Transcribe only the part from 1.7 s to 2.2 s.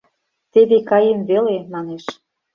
манеш.